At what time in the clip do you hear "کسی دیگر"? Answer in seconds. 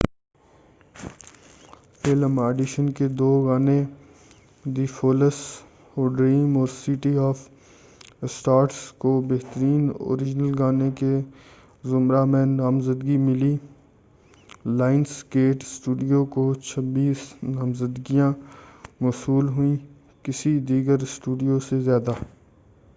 20.25-21.03